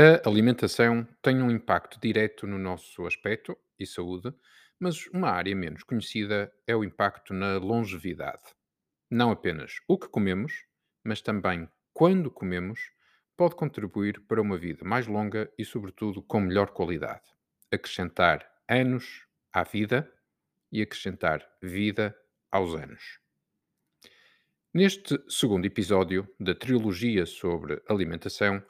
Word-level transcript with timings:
A 0.00 0.28
alimentação 0.28 1.04
tem 1.20 1.42
um 1.42 1.50
impacto 1.50 1.98
direto 2.00 2.46
no 2.46 2.56
nosso 2.56 3.04
aspecto 3.04 3.58
e 3.76 3.84
saúde, 3.84 4.32
mas 4.78 5.08
uma 5.08 5.28
área 5.28 5.56
menos 5.56 5.82
conhecida 5.82 6.52
é 6.68 6.76
o 6.76 6.84
impacto 6.84 7.34
na 7.34 7.58
longevidade. 7.58 8.54
Não 9.10 9.32
apenas 9.32 9.80
o 9.88 9.98
que 9.98 10.06
comemos, 10.08 10.52
mas 11.02 11.20
também 11.20 11.68
quando 11.92 12.30
comemos, 12.30 12.78
pode 13.36 13.56
contribuir 13.56 14.20
para 14.20 14.40
uma 14.40 14.56
vida 14.56 14.84
mais 14.84 15.08
longa 15.08 15.52
e, 15.58 15.64
sobretudo, 15.64 16.22
com 16.22 16.40
melhor 16.42 16.70
qualidade. 16.70 17.24
Acrescentar 17.68 18.48
anos 18.68 19.26
à 19.52 19.64
vida 19.64 20.08
e 20.70 20.80
acrescentar 20.80 21.44
vida 21.60 22.16
aos 22.52 22.72
anos. 22.72 23.18
Neste 24.72 25.18
segundo 25.28 25.66
episódio 25.66 26.32
da 26.38 26.54
trilogia 26.54 27.26
sobre 27.26 27.82
alimentação, 27.88 28.62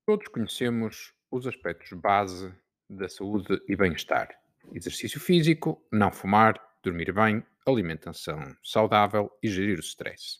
Todos 0.06 0.28
conhecemos 0.28 1.12
os 1.30 1.46
aspectos 1.46 1.92
base 1.92 2.50
da 2.88 3.10
saúde 3.10 3.60
e 3.68 3.76
bem-estar. 3.76 4.30
Exercício 4.72 5.20
físico, 5.20 5.86
não 5.92 6.10
fumar, 6.10 6.58
dormir 6.82 7.12
bem, 7.12 7.44
alimentação 7.66 8.56
saudável 8.62 9.30
e 9.42 9.48
gerir 9.48 9.76
o 9.76 9.80
stress. 9.80 10.38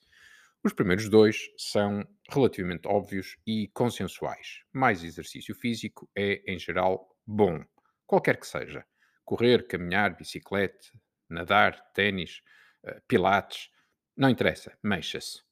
Os 0.62 0.74
primeiros 0.74 1.08
dois 1.08 1.48
são 1.56 2.06
relativamente 2.28 2.86
óbvios 2.86 3.38
e 3.46 3.68
consensuais. 3.68 4.62
Mais 4.72 5.02
exercício 5.02 5.54
físico 5.54 6.10
é, 6.14 6.42
em 6.46 6.58
geral, 6.58 7.16
bom, 7.26 7.64
qualquer 8.06 8.38
que 8.38 8.46
seja. 8.46 8.84
Correr, 9.24 9.66
caminhar, 9.66 10.14
bicicleta, 10.14 10.86
nadar, 11.30 11.80
ténis, 11.94 12.42
eh, 12.84 13.00
pilates, 13.08 13.70
não 14.14 14.28
interessa, 14.28 14.76
mexa-se. 14.82 15.42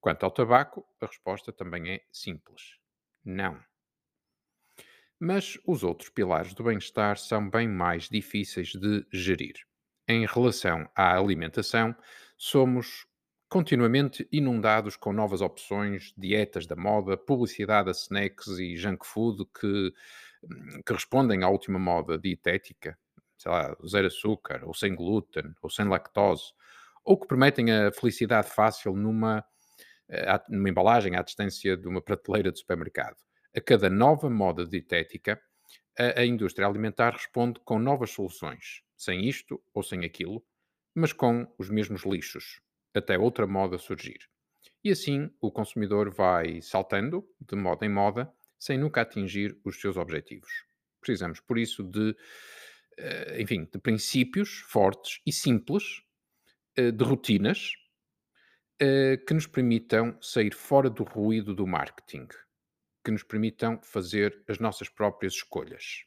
Quanto 0.00 0.24
ao 0.24 0.30
tabaco, 0.30 0.86
a 1.02 1.06
resposta 1.06 1.52
também 1.52 1.90
é 1.90 2.00
simples: 2.10 2.78
não. 3.22 3.62
Mas 5.18 5.58
os 5.66 5.84
outros 5.84 6.08
pilares 6.08 6.54
do 6.54 6.64
bem-estar 6.64 7.18
são 7.18 7.50
bem 7.50 7.68
mais 7.68 8.08
difíceis 8.08 8.68
de 8.68 9.06
gerir. 9.12 9.56
Em 10.08 10.24
relação 10.24 10.90
à 10.96 11.14
alimentação, 11.18 11.94
somos 12.38 13.06
continuamente 13.50 14.28
inundados 14.32 14.96
com 14.96 15.12
novas 15.12 15.40
opções, 15.42 16.14
dietas 16.16 16.66
da 16.66 16.76
moda, 16.76 17.16
publicidade 17.16 17.88
a 17.88 17.92
snacks 17.92 18.46
e 18.60 18.76
junk 18.76 19.04
food 19.04 19.44
que, 19.60 19.92
hum, 20.44 20.80
que 20.86 20.92
respondem 20.92 21.42
à 21.42 21.48
última 21.48 21.78
moda 21.78 22.16
dietética, 22.16 22.96
sei 23.36 23.50
lá, 23.50 23.76
zero 23.86 24.06
açúcar, 24.06 24.62
ou 24.64 24.72
sem 24.72 24.94
glúten, 24.94 25.52
ou 25.60 25.68
sem 25.68 25.86
lactose, 25.86 26.52
ou 27.04 27.18
que 27.18 27.26
prometem 27.26 27.72
a 27.72 27.92
felicidade 27.92 28.48
fácil 28.50 28.94
numa, 28.94 29.44
eh, 30.08 30.40
numa 30.48 30.70
embalagem 30.70 31.16
à 31.16 31.22
distância 31.22 31.76
de 31.76 31.88
uma 31.88 32.02
prateleira 32.02 32.52
de 32.52 32.60
supermercado. 32.60 33.16
A 33.56 33.60
cada 33.60 33.90
nova 33.90 34.30
moda 34.30 34.66
dietética, 34.66 35.40
a, 35.98 36.20
a 36.20 36.26
indústria 36.26 36.66
alimentar 36.68 37.12
responde 37.12 37.60
com 37.64 37.78
novas 37.78 38.10
soluções, 38.12 38.82
sem 38.96 39.28
isto 39.28 39.62
ou 39.74 39.82
sem 39.82 40.04
aquilo, 40.04 40.44
mas 40.94 41.12
com 41.12 41.52
os 41.58 41.70
mesmos 41.70 42.04
lixos, 42.04 42.60
até 42.94 43.18
outra 43.18 43.46
moda 43.46 43.78
surgir. 43.78 44.18
E 44.82 44.90
assim 44.90 45.30
o 45.40 45.50
consumidor 45.50 46.10
vai 46.10 46.60
saltando 46.62 47.26
de 47.40 47.56
moda 47.56 47.84
em 47.84 47.88
moda 47.88 48.32
sem 48.58 48.78
nunca 48.78 49.00
atingir 49.02 49.58
os 49.64 49.80
seus 49.80 49.96
objetivos. 49.96 50.50
Precisamos, 51.00 51.40
por 51.40 51.58
isso, 51.58 51.82
de, 51.82 52.14
eh, 52.98 53.40
enfim, 53.40 53.64
de 53.64 53.78
princípios 53.78 54.58
fortes 54.68 55.20
e 55.26 55.32
simples, 55.32 56.02
eh, 56.76 56.90
de 56.90 57.04
rotinas, 57.04 57.72
eh, 58.78 59.16
que 59.26 59.34
nos 59.34 59.46
permitam 59.46 60.16
sair 60.20 60.54
fora 60.54 60.90
do 60.90 61.04
ruído 61.04 61.54
do 61.54 61.66
marketing, 61.66 62.26
que 63.04 63.10
nos 63.10 63.22
permitam 63.22 63.80
fazer 63.82 64.42
as 64.48 64.58
nossas 64.58 64.88
próprias 64.88 65.34
escolhas. 65.34 66.04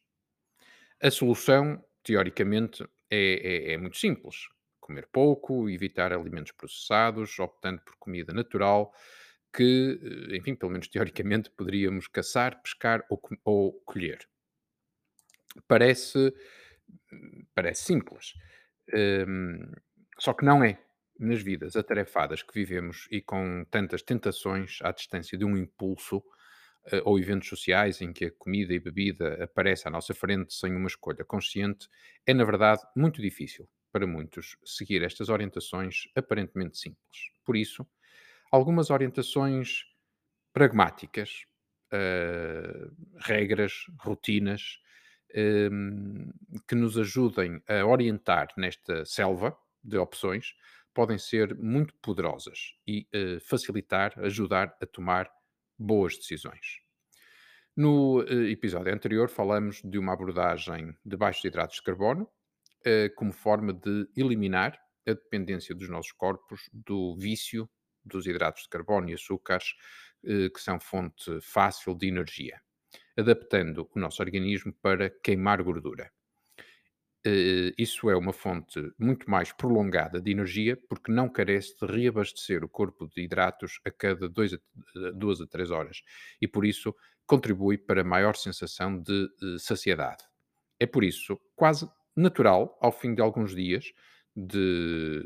A 1.02 1.10
solução, 1.12 1.84
teoricamente, 2.04 2.84
é, 3.10 3.72
é, 3.72 3.74
é 3.74 3.78
muito 3.78 3.98
simples 3.98 4.48
comer 4.84 5.08
pouco, 5.12 5.70
evitar 5.70 6.12
alimentos 6.12 6.52
processados, 6.52 7.40
optando 7.40 7.82
por 7.82 7.96
comida 7.98 8.34
natural, 8.34 8.94
que, 9.54 10.00
eh, 10.32 10.38
enfim, 10.38 10.56
pelo 10.56 10.72
menos 10.72 10.88
teoricamente, 10.90 11.50
poderíamos 11.52 12.08
caçar, 12.08 12.62
pescar 12.62 13.06
ou, 13.10 13.22
ou 13.46 13.74
colher. 13.86 14.20
Parece, 15.68 16.34
parece 17.56 17.84
simples, 17.84 18.34
um, 18.94 19.72
só 20.20 20.34
que 20.34 20.46
não 20.46 20.64
é. 20.64 20.80
Nas 21.20 21.44
vidas 21.44 21.76
atarefadas 21.76 22.42
que 22.42 22.54
vivemos 22.54 23.08
e 23.12 23.22
com 23.22 23.64
tantas 23.70 24.02
tentações 24.02 24.80
à 24.82 24.92
distância 24.92 25.38
de 25.38 25.46
um 25.46 25.56
impulso 25.56 26.18
uh, 26.18 27.02
ou 27.06 27.20
eventos 27.20 27.48
sociais 27.48 28.02
em 28.02 28.12
que 28.12 28.26
a 28.26 28.32
comida 28.32 28.74
e 28.74 28.80
bebida 28.80 29.44
aparece 29.44 29.88
à 29.88 29.92
nossa 29.92 30.16
frente 30.16 30.54
sem 30.56 30.76
uma 30.76 30.88
escolha 30.88 31.24
consciente, 31.24 31.88
é 32.26 32.34
na 32.34 32.44
verdade 32.44 32.82
muito 32.96 33.22
difícil 33.22 33.70
para 33.94 34.08
muitos, 34.08 34.58
seguir 34.66 35.04
estas 35.04 35.30
orientações 35.30 36.08
aparentemente 36.16 36.80
simples. 36.80 37.32
Por 37.46 37.56
isso, 37.56 37.88
algumas 38.52 38.90
orientações 38.90 39.86
pragmáticas, 40.52 41.46
uh, 41.94 42.92
regras, 43.20 43.86
rotinas, 44.00 44.80
um, 45.72 46.32
que 46.68 46.76
nos 46.76 46.98
ajudem 46.98 47.62
a 47.68 47.86
orientar 47.86 48.48
nesta 48.58 49.06
selva 49.06 49.56
de 49.84 49.98
opções, 49.98 50.56
podem 50.92 51.18
ser 51.18 51.56
muito 51.56 51.94
poderosas 51.96 52.76
e 52.88 53.08
uh, 53.14 53.40
facilitar, 53.42 54.14
ajudar 54.20 54.76
a 54.82 54.86
tomar 54.88 55.32
boas 55.78 56.18
decisões. 56.18 56.82
No 57.76 58.22
uh, 58.22 58.44
episódio 58.48 58.92
anterior, 58.92 59.30
falamos 59.30 59.82
de 59.84 60.00
uma 60.00 60.14
abordagem 60.14 60.96
de 61.06 61.16
baixos 61.16 61.44
hidratos 61.44 61.78
de 61.78 61.84
carbono, 61.84 62.28
como 63.16 63.32
forma 63.32 63.74
de 63.74 64.08
eliminar 64.16 64.80
a 65.08 65.14
dependência 65.14 65.76
dos 65.76 65.90
nossos 65.90 66.12
corpos 66.12 66.70
do 66.72 67.16
vício 67.16 67.70
dos 68.04 68.26
hidratos 68.26 68.64
de 68.64 68.70
carbono 68.70 69.10
e 69.10 69.14
açúcares, 69.14 69.74
uh, 70.24 70.50
que 70.52 70.60
são 70.60 70.80
fonte 70.80 71.40
fácil 71.42 71.96
de 71.96 72.08
energia, 72.08 72.62
adaptando 73.18 73.90
o 73.96 74.00
nosso 74.00 74.22
organismo 74.22 74.74
para 74.82 75.10
queimar 75.10 75.62
gordura. 75.64 76.12
Eh, 77.26 77.74
isso 77.78 78.10
é 78.10 78.18
uma 78.18 78.34
fonte 78.34 78.82
muito 79.00 79.30
mais 79.32 79.54
prolongada 79.54 80.20
de 80.22 80.32
energia, 80.32 80.78
porque 80.90 81.10
não 81.10 81.30
carece 81.30 81.74
de 81.80 81.86
reabastecer 81.86 82.66
o 82.66 82.70
corpo 82.70 83.08
de 83.08 83.22
hidratos 83.22 83.80
a 83.86 83.92
cada 83.92 84.28
2 84.28 84.54
a 84.56 84.58
2 85.12 85.42
a 85.42 85.48
3 85.48 85.72
horas 85.72 86.02
e, 86.42 86.48
por 86.50 86.66
isso, 86.66 86.94
contribui 87.26 87.78
para 87.78 88.04
maior 88.04 88.36
sensação 88.36 89.02
de 89.02 89.24
eh, 89.42 89.58
saciedade. 89.58 90.26
É 90.80 90.86
por 90.86 91.02
isso 91.04 91.40
quase 91.56 91.88
natural, 92.16 92.78
ao 92.82 92.92
fim 92.92 93.14
de 93.14 93.22
alguns 93.22 93.56
dias 93.56 93.94
de, 94.36 95.24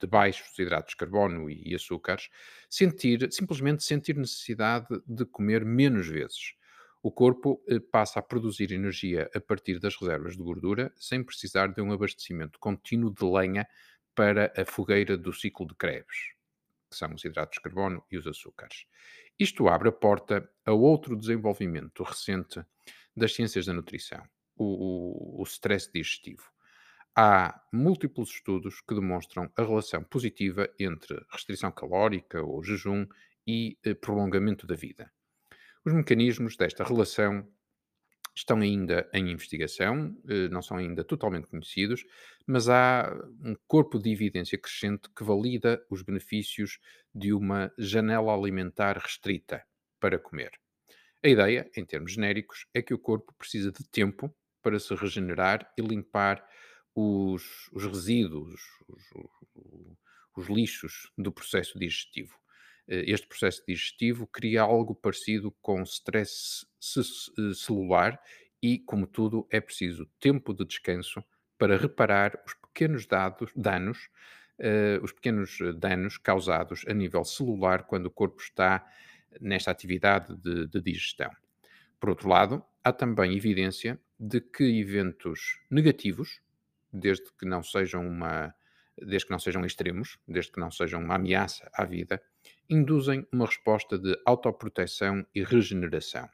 de 0.00 0.06
baixos 0.06 0.58
hidratos 0.58 0.92
de 0.92 0.96
carbono 0.96 1.50
e, 1.50 1.74
açúcares, 1.74 2.28
sentir, 2.68 3.30
simplesmente 3.32 3.84
sentir 3.84 4.16
necessidade 4.16 4.86
de 5.06 5.24
comer 5.26 5.64
menos 5.64 6.08
vezes. 6.08 6.54
O 7.02 7.10
corpo 7.10 7.62
eh, 7.68 7.80
passa 7.80 8.20
a 8.20 8.22
produzir 8.22 8.72
energia 8.72 9.28
a 9.34 9.40
partir 9.40 9.78
das 9.78 9.96
reservas 9.96 10.36
de 10.36 10.42
gordura, 10.42 10.92
sem 10.96 11.22
precisar 11.22 11.68
de 11.68 11.82
um 11.82 11.92
abastecimento 11.92 12.58
contínuo 12.58 13.12
de 13.12 13.24
lenha 13.24 13.66
para 14.14 14.52
a 14.56 14.64
fogueira 14.64 15.16
do 15.16 15.32
ciclo 15.32 15.66
de 15.66 15.74
Krebs, 15.74 16.16
que 16.88 16.96
são 16.96 17.12
os 17.12 17.24
hidratos 17.24 17.56
de 17.56 17.62
carbono 17.62 18.04
e 18.10 18.16
os 18.16 18.26
açúcares. 18.26 18.86
Isto 19.38 19.68
abre 19.68 19.88
a 19.88 19.92
porta 19.92 20.48
a 20.64 20.72
outro 20.72 21.16
desenvolvimento 21.16 22.02
recente 22.04 22.64
das 23.16 23.34
ciências 23.34 23.66
da 23.66 23.72
nutrição, 23.72 24.22
o, 24.56 25.38
o, 25.38 25.40
o 25.40 25.44
stress 25.44 25.90
digestivo. 25.92 26.42
Há 27.14 27.62
múltiplos 27.72 28.30
estudos 28.30 28.80
que 28.80 28.94
demonstram 28.94 29.50
a 29.56 29.62
relação 29.62 30.02
positiva 30.02 30.68
entre 30.78 31.22
restrição 31.30 31.70
calórica 31.70 32.42
ou 32.42 32.62
jejum 32.64 33.06
e 33.46 33.78
eh, 33.84 33.92
prolongamento 33.92 34.66
da 34.66 34.74
vida. 34.74 35.12
Os 35.84 35.92
mecanismos 35.92 36.56
desta 36.56 36.84
relação 36.84 37.46
estão 38.34 38.58
ainda 38.60 39.08
em 39.12 39.30
investigação, 39.30 40.16
eh, 40.26 40.48
não 40.48 40.62
são 40.62 40.78
ainda 40.78 41.04
totalmente 41.04 41.48
conhecidos, 41.48 42.04
mas 42.46 42.68
há 42.68 43.12
um 43.44 43.54
corpo 43.66 43.98
de 43.98 44.10
evidência 44.10 44.56
crescente 44.56 45.10
que 45.14 45.22
valida 45.24 45.84
os 45.90 46.02
benefícios 46.02 46.78
de 47.14 47.32
uma 47.32 47.70
janela 47.76 48.32
alimentar 48.32 48.96
restrita 48.96 49.62
para 50.00 50.18
comer. 50.18 50.52
A 51.22 51.28
ideia, 51.28 51.70
em 51.76 51.84
termos 51.84 52.12
genéricos, 52.12 52.66
é 52.72 52.80
que 52.80 52.94
o 52.94 52.98
corpo 52.98 53.34
precisa 53.38 53.70
de 53.70 53.84
tempo 53.90 54.34
para 54.62 54.78
se 54.78 54.94
regenerar 54.94 55.72
e 55.76 55.82
limpar 55.82 56.46
os, 56.94 57.68
os 57.72 57.84
resíduos, 57.84 58.60
os, 58.88 59.02
os, 59.14 59.96
os 60.36 60.48
lixos 60.48 61.10
do 61.16 61.32
processo 61.32 61.78
digestivo. 61.78 62.36
Eh, 62.88 63.04
este 63.06 63.26
processo 63.26 63.62
digestivo 63.66 64.26
cria 64.26 64.62
algo 64.62 64.94
parecido 64.94 65.50
com 65.60 65.82
stress 65.82 66.66
eh, 66.96 67.54
celular 67.54 68.20
e, 68.62 68.78
como 68.78 69.06
tudo, 69.06 69.46
é 69.50 69.60
preciso 69.60 70.06
tempo 70.20 70.54
de 70.54 70.64
descanso 70.64 71.22
para 71.58 71.76
reparar 71.76 72.42
os 72.46 72.54
pequenos 72.54 73.06
dados, 73.06 73.52
danos, 73.54 74.08
uh, 74.58 75.02
os 75.02 75.12
pequenos 75.12 75.58
danos 75.76 76.18
causados 76.18 76.84
a 76.88 76.92
nível 76.92 77.24
celular 77.24 77.84
quando 77.84 78.06
o 78.06 78.10
corpo 78.10 78.40
está 78.40 78.84
nesta 79.40 79.70
atividade 79.70 80.34
de, 80.36 80.66
de 80.66 80.80
digestão. 80.80 81.30
Por 82.00 82.10
outro 82.10 82.28
lado, 82.28 82.64
há 82.82 82.92
também 82.92 83.36
evidência 83.36 84.00
de 84.24 84.40
que 84.40 84.62
eventos 84.80 85.58
negativos, 85.68 86.40
desde 86.92 87.24
que 87.32 87.44
não 87.44 87.60
sejam 87.60 88.06
uma 88.06 88.54
desde 88.96 89.26
que 89.26 89.32
não 89.32 89.38
sejam 89.38 89.64
extremos, 89.64 90.16
desde 90.28 90.52
que 90.52 90.60
não 90.60 90.70
sejam 90.70 91.02
uma 91.02 91.16
ameaça 91.16 91.68
à 91.74 91.84
vida, 91.84 92.22
induzem 92.70 93.26
uma 93.32 93.46
resposta 93.46 93.98
de 93.98 94.16
autoproteção 94.24 95.26
e 95.34 95.42
regeneração. 95.42 96.28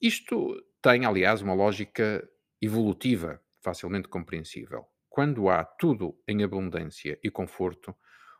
Isto 0.00 0.64
tem, 0.80 1.04
aliás, 1.04 1.42
uma 1.42 1.52
lógica 1.52 2.26
evolutiva 2.60 3.42
facilmente 3.60 4.08
compreensível. 4.08 4.86
Quando 5.10 5.50
há 5.50 5.64
tudo 5.64 6.16
em 6.26 6.42
abundância 6.42 7.18
e 7.22 7.30
conforto, 7.30 7.94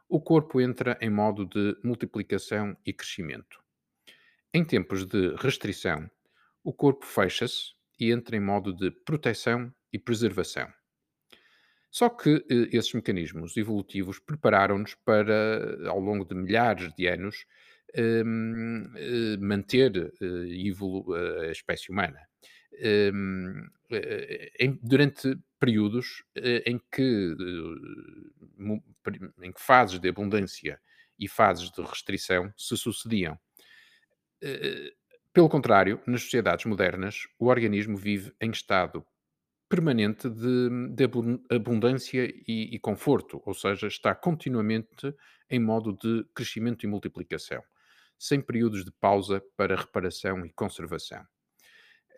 o 0.09 0.21
corpo 0.23 0.59
entra 0.59 0.97
em 1.03 1.11
modo 1.11 1.45
de 1.45 1.77
multiplicação 1.85 2.75
e 2.87 2.95
crescimento. 2.95 3.63
Em 4.55 4.65
tempos 4.65 5.05
de 5.05 5.35
restrição, 5.35 6.11
o 6.65 6.73
corpo 6.73 7.05
fecha-se 7.05 7.82
e 8.03 8.11
entra 8.11 8.37
em 8.37 8.41
modo 8.41 8.73
de 8.73 8.91
proteção 8.91 9.73
e 9.93 9.99
preservação. 9.99 10.69
Só 11.89 12.09
que 12.09 12.45
eh, 12.51 12.77
esses 12.77 12.93
mecanismos 12.95 13.57
evolutivos 13.57 14.19
prepararam-nos 14.19 14.97
para, 14.97 15.89
ao 15.89 16.01
longo 16.01 16.25
de 16.25 16.35
milhares 16.35 16.93
de 16.95 17.07
anos, 17.07 17.47
hum, 17.97 18.93
eh, 18.97 19.37
manter 19.39 20.13
eh, 20.21 21.49
a 21.49 21.53
espécie 21.53 21.93
humana. 21.93 22.19
Hum, 23.15 23.69
em, 24.59 24.81
durante 24.83 25.39
períodos 25.61 26.25
em 26.35 26.81
que, 26.91 27.37
em 29.43 29.53
que 29.53 29.61
fases 29.61 30.01
de 30.01 30.09
abundância 30.09 30.81
e 31.19 31.29
fases 31.29 31.71
de 31.71 31.83
restrição 31.83 32.51
se 32.57 32.75
sucediam. 32.75 33.39
Pelo 35.33 35.49
contrário, 35.49 35.99
nas 36.07 36.23
sociedades 36.23 36.67
modernas, 36.67 37.27
o 37.39 37.47
organismo 37.47 37.97
vive 37.97 38.35
em 38.39 38.51
estado 38.51 39.03
permanente 39.67 40.29
de, 40.29 40.69
de 40.91 41.05
abundância 41.49 42.31
e, 42.47 42.75
e, 42.75 42.79
conforto, 42.79 43.41
ou 43.47 43.55
seja, 43.55 43.87
está 43.87 44.15
continuamente 44.15 45.15
em 45.49 45.59
modo 45.59 45.97
de 45.97 46.27
crescimento 46.35 46.85
e 46.85 46.87
multiplicação, 46.87 47.63
sem 48.19 48.43
períodos 48.43 48.85
de 48.85 48.93
pausa 48.93 49.43
para 49.57 49.75
reparação 49.75 50.45
e 50.45 50.53
conservação. 50.53 51.25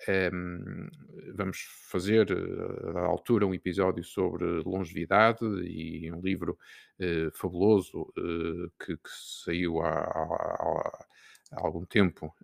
Um, 0.08 0.12
ehm, 0.12 0.88
vamos 1.36 1.58
fazer 1.88 2.32
uh, 2.32 2.98
à 2.98 3.02
altura 3.02 3.46
um 3.46 3.54
episódio 3.54 4.02
sobre 4.02 4.44
longevidade 4.64 5.44
e 5.62 6.10
um 6.10 6.20
livro 6.20 6.58
uh, 6.98 7.30
fabuloso 7.38 8.02
uh, 8.02 8.68
que, 8.84 8.96
que, 8.96 9.08
saiu 9.44 9.80
há, 9.80 11.06
há 11.56 11.64
algum 11.64 11.84
tempo 11.84 12.34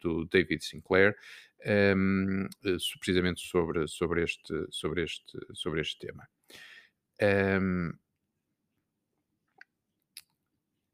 do 0.00 0.24
David 0.26 0.64
Sinclair 0.64 1.16
um, 1.64 2.46
ehm, 2.62 2.78
precisamente 2.98 3.40
sobre, 3.40 3.86
sobre, 3.86 4.22
este, 4.22 4.66
sobre, 4.70 5.04
este, 5.04 5.38
sobre 5.54 5.80
este 5.80 5.98
tema. 6.06 6.28
Um, 7.22 7.92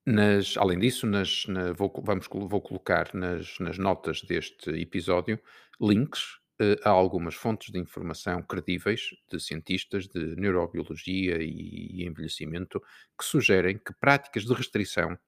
nas, 0.04 0.56
além 0.56 0.78
disso, 0.78 1.06
nas, 1.06 1.46
na, 1.46 1.72
vou, 1.72 1.92
vamos, 2.02 2.26
vou 2.30 2.62
colocar 2.62 3.14
nas, 3.14 3.58
nas 3.58 3.76
notas 3.76 4.22
deste 4.22 4.70
episódio 4.70 5.38
links 5.80 6.38
uh, 6.60 6.80
a 6.82 6.90
algumas 6.90 7.34
fontes 7.34 7.70
de 7.70 7.78
informação 7.78 8.42
credíveis 8.42 9.10
de 9.30 9.38
cientistas 9.38 10.08
de 10.08 10.34
neurobiologia 10.36 11.42
e, 11.42 11.90
e 11.92 12.06
envelhecimento 12.06 12.80
que 13.18 13.24
sugerem 13.24 13.78
que 13.78 13.92
práticas 14.00 14.44
de 14.44 14.54
restrição, 14.54 15.18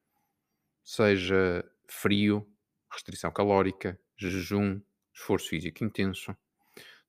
seja 0.83 1.63
frio, 1.91 2.47
restrição 2.91 3.31
calórica, 3.31 3.99
jejum, 4.17 4.81
esforço 5.13 5.49
físico 5.49 5.83
intenso, 5.83 6.35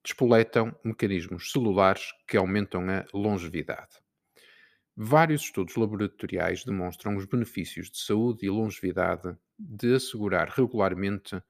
despoletam 0.05 0.77
mecanismos 0.85 1.53
celulares 1.53 2.13
que 2.27 2.37
aumentam 2.37 2.91
a 2.91 3.05
longevidade. 3.15 4.03
Vários 4.97 5.43
estudos 5.43 5.77
laboratoriais 5.77 6.65
demonstram 6.65 7.17
os 7.17 7.25
benefícios 7.25 7.91
de 7.91 7.99
saúde 7.99 8.45
e 8.45 8.51
longevidade 8.51 9.37
de 9.59 9.95
assegurar 9.95 10.49
regularmente 10.49 11.41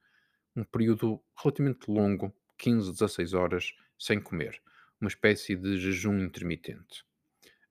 um 0.55 0.63
período 0.63 1.21
relativamente 1.35 1.89
longo, 1.89 2.33
15, 2.59 2.91
16 2.91 3.33
horas, 3.33 3.73
sem 3.97 4.21
comer, 4.21 4.61
uma 5.01 5.07
espécie 5.07 5.55
de 5.55 5.77
jejum 5.77 6.19
intermitente. 6.19 7.03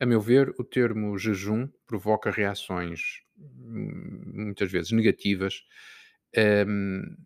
A 0.01 0.05
meu 0.05 0.21
ver, 0.21 0.53
o 0.59 0.65
termo 0.65 1.17
jejum 1.17 1.69
provoca 1.87 2.29
reações 2.29 3.23
hum, 3.39 4.22
muitas 4.33 4.71
vezes 4.71 4.93
negativas 4.93 5.63
um, 6.67 7.17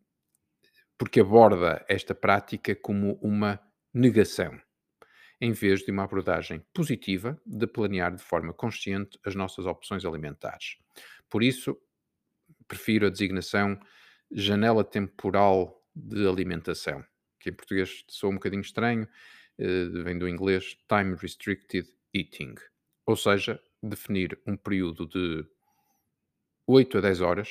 porque 0.99 1.21
aborda 1.21 1.85
esta 1.89 2.15
prática 2.15 2.75
como 2.75 3.19
uma 3.23 3.61
negação, 3.93 4.59
em 5.41 5.53
vez 5.53 5.81
de 5.81 5.91
uma 5.91 6.05
abordagem 6.05 6.65
positiva 6.73 7.41
de 7.45 7.67
planear 7.67 8.15
de 8.15 8.23
forma 8.23 8.53
consciente 8.53 9.19
as 9.25 9.35
nossas 9.35 9.67
opções 9.67 10.05
alimentares. 10.05 10.77
Por 11.29 11.43
isso, 11.43 11.77
prefiro 12.67 13.07
a 13.07 13.11
designação 13.11 13.79
janela 14.31 14.85
temporal 14.85 15.87
de 15.95 16.27
alimentação, 16.27 17.05
que 17.39 17.51
em 17.51 17.53
português 17.53 18.05
soa 18.09 18.31
um 18.31 18.35
bocadinho 18.35 18.63
estranho, 18.63 19.09
eh, 19.59 19.87
vem 20.03 20.19
do 20.19 20.29
inglês 20.29 20.77
Time 20.89 21.15
Restricted 21.17 21.87
Eating, 22.15 22.55
ou 23.07 23.17
seja, 23.17 23.61
definir 23.83 24.39
um 24.47 24.57
período 24.57 25.07
de 25.07 25.47
8 26.67 26.99
a 26.99 27.01
10 27.01 27.21
horas 27.21 27.49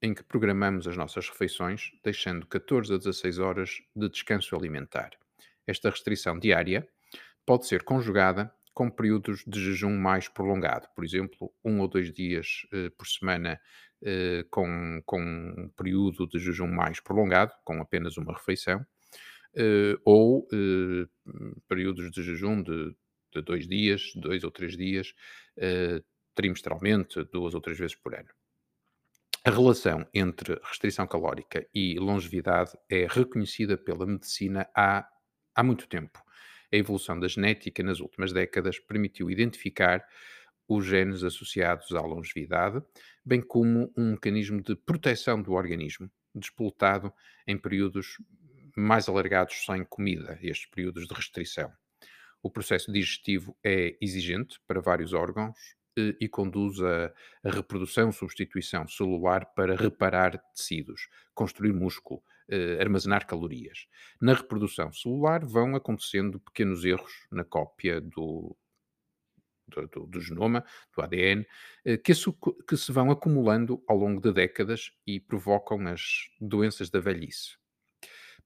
em 0.00 0.14
que 0.14 0.22
programamos 0.22 0.88
as 0.88 0.96
nossas 0.96 1.28
refeições, 1.28 1.90
deixando 2.02 2.46
14 2.46 2.94
a 2.94 2.96
16 2.96 3.38
horas 3.38 3.82
de 3.94 4.08
descanso 4.08 4.56
alimentar. 4.56 5.10
Esta 5.66 5.90
restrição 5.90 6.38
diária 6.38 6.86
pode 7.44 7.66
ser 7.66 7.82
conjugada 7.82 8.52
com 8.72 8.90
períodos 8.90 9.44
de 9.46 9.60
jejum 9.60 9.96
mais 9.96 10.28
prolongado, 10.28 10.88
por 10.94 11.04
exemplo, 11.04 11.52
um 11.64 11.80
ou 11.80 11.88
dois 11.88 12.12
dias 12.12 12.66
eh, 12.72 12.90
por 12.96 13.06
semana 13.06 13.60
eh, 14.02 14.44
com, 14.50 15.00
com 15.06 15.20
um 15.20 15.68
período 15.76 16.26
de 16.26 16.38
jejum 16.38 16.66
mais 16.66 17.00
prolongado, 17.00 17.52
com 17.64 17.80
apenas 17.80 18.16
uma 18.16 18.32
refeição, 18.32 18.84
eh, 19.56 19.96
ou 20.04 20.48
eh, 20.52 21.06
períodos 21.68 22.10
de 22.10 22.22
jejum 22.22 22.62
de, 22.62 22.94
de 23.34 23.42
dois 23.42 23.68
dias, 23.68 24.12
dois 24.16 24.42
ou 24.42 24.50
três 24.50 24.76
dias, 24.76 25.14
eh, 25.56 26.02
trimestralmente, 26.34 27.22
duas 27.32 27.54
ou 27.54 27.60
três 27.60 27.78
vezes 27.78 27.94
por 27.94 28.14
ano. 28.14 28.28
A 29.46 29.50
relação 29.50 30.06
entre 30.14 30.58
restrição 30.64 31.06
calórica 31.06 31.68
e 31.74 31.98
longevidade 31.98 32.72
é 32.88 33.06
reconhecida 33.06 33.76
pela 33.76 34.06
medicina 34.06 34.66
há, 34.74 35.06
há 35.54 35.62
muito 35.62 35.86
tempo. 35.86 36.18
A 36.72 36.76
evolução 36.78 37.20
da 37.20 37.28
genética 37.28 37.82
nas 37.82 38.00
últimas 38.00 38.32
décadas 38.32 38.78
permitiu 38.78 39.30
identificar 39.30 40.02
os 40.66 40.86
genes 40.86 41.22
associados 41.22 41.92
à 41.92 42.00
longevidade, 42.00 42.82
bem 43.22 43.42
como 43.42 43.92
um 43.94 44.12
mecanismo 44.12 44.62
de 44.62 44.74
proteção 44.74 45.42
do 45.42 45.52
organismo, 45.52 46.10
despoletado 46.34 47.12
em 47.46 47.58
períodos 47.58 48.16
mais 48.74 49.10
alargados 49.10 49.62
sem 49.66 49.84
comida, 49.84 50.38
estes 50.40 50.70
períodos 50.70 51.06
de 51.06 51.12
restrição. 51.12 51.70
O 52.42 52.50
processo 52.50 52.90
digestivo 52.90 53.54
é 53.62 53.94
exigente 54.00 54.58
para 54.66 54.80
vários 54.80 55.12
órgãos 55.12 55.58
e 55.96 56.28
conduz 56.28 56.80
a, 56.80 57.12
a 57.44 57.50
reprodução, 57.50 58.10
substituição 58.10 58.86
celular 58.86 59.46
para 59.54 59.76
reparar 59.76 60.38
tecidos, 60.54 61.08
construir 61.34 61.72
músculo, 61.72 62.22
eh, 62.48 62.78
armazenar 62.80 63.26
calorias. 63.26 63.86
Na 64.20 64.34
reprodução 64.34 64.92
celular 64.92 65.44
vão 65.44 65.76
acontecendo 65.76 66.40
pequenos 66.40 66.84
erros 66.84 67.26
na 67.30 67.44
cópia 67.44 68.00
do, 68.00 68.56
do, 69.68 69.86
do, 69.88 70.06
do 70.06 70.20
genoma, 70.20 70.64
do 70.94 71.02
ADN, 71.02 71.46
eh, 71.84 71.96
que, 71.96 72.14
se, 72.14 72.32
que 72.68 72.76
se 72.76 72.92
vão 72.92 73.10
acumulando 73.10 73.82
ao 73.86 73.96
longo 73.96 74.20
de 74.20 74.32
décadas 74.32 74.92
e 75.06 75.20
provocam 75.20 75.86
as 75.86 76.28
doenças 76.40 76.90
da 76.90 77.00
velhice. 77.00 77.56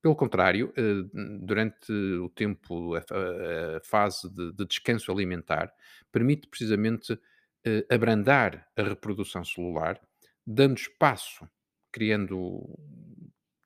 Pelo 0.01 0.15
contrário, 0.15 0.71
eh, 0.77 1.09
durante 1.41 1.91
o 1.91 2.29
tempo, 2.29 2.95
a, 2.95 3.01
fase 3.83 4.29
de, 4.29 4.53
de, 4.53 4.65
descanso 4.65 5.11
alimentar, 5.11 5.73
permite 6.11 6.47
precisamente 6.47 7.13
eh, 7.13 7.19
abrandar 7.89 8.67
a 8.75 8.83
reprodução 8.83 9.43
celular, 9.43 9.99
dando 10.45 10.77
espaço, 10.77 11.47
criando 11.91 12.77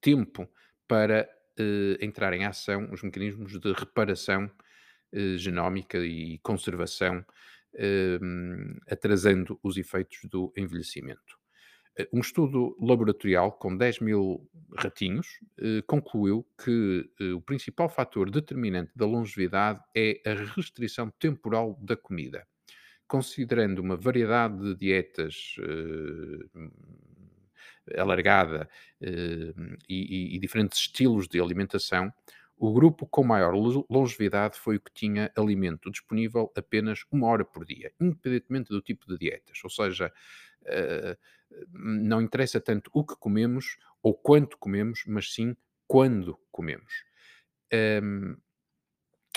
tempo 0.01 0.47
para 0.87 1.29
eh, 1.57 1.97
entrar 2.01 2.33
em 2.33 2.45
ação 2.45 2.89
os 2.91 3.03
mecanismos 3.03 3.59
de 3.59 3.71
reparação 3.73 4.49
genómica 5.37 5.99
e 5.99 6.39
conservação, 6.39 7.23
atrasando 8.89 9.59
os 9.61 9.77
efeitos 9.77 10.19
do 10.25 10.51
envelhecimento. 10.57 11.37
Eh, 11.97 12.07
um 12.11 12.19
estudo 12.19 12.75
laboratorial 12.81 13.51
com 13.51 13.75
10 13.75 13.99
mil 13.99 14.49
ratinhos 14.77 15.27
eh, 15.59 15.81
concluiu 15.85 16.45
que 16.63 17.09
eh, 17.19 17.33
o 17.33 17.41
principal 17.41 17.87
fator 17.89 18.29
determinante 18.31 18.91
da 18.95 19.05
longevidade 19.05 19.79
é 19.95 20.19
a 20.25 20.33
restrição 20.55 21.11
temporal 21.19 21.77
da 21.81 21.95
comida. 21.95 22.47
Considerando 23.07 23.79
uma 23.79 23.95
variedade 23.95 24.59
de 24.59 24.75
dietas 24.75 25.55
alargada 27.97 28.69
e, 29.01 29.53
e, 29.89 30.35
e 30.35 30.39
diferentes 30.39 30.79
estilos 30.79 31.27
de 31.27 31.39
alimentação, 31.39 32.11
o 32.57 32.71
grupo 32.71 33.05
com 33.05 33.23
maior 33.23 33.53
longevidade 33.89 34.57
foi 34.57 34.77
o 34.77 34.79
que 34.79 34.93
tinha 34.93 35.31
alimento 35.35 35.91
disponível 35.91 36.51
apenas 36.55 37.03
uma 37.11 37.27
hora 37.27 37.43
por 37.43 37.65
dia, 37.65 37.91
independentemente 37.99 38.69
do 38.69 38.81
tipo 38.81 39.05
de 39.07 39.17
dietas. 39.17 39.59
Ou 39.63 39.69
seja, 39.69 40.11
uh, 40.61 41.17
não 41.71 42.21
interessa 42.21 42.61
tanto 42.61 42.89
o 42.93 43.03
que 43.03 43.15
comemos 43.17 43.77
ou 44.01 44.13
quanto 44.13 44.57
comemos, 44.57 45.03
mas 45.05 45.33
sim 45.33 45.55
quando 45.87 46.39
comemos. 46.51 47.03
Um, 48.01 48.37